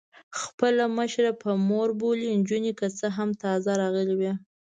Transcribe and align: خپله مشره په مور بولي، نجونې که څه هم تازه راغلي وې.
خپله 0.39 0.83
مشره 0.97 1.31
په 1.41 1.49
مور 1.67 1.89
بولي، 1.99 2.29
نجونې 2.39 2.71
که 2.79 2.87
څه 2.97 3.07
هم 3.17 3.29
تازه 3.43 3.71
راغلي 3.81 4.15
وې. 4.19 4.33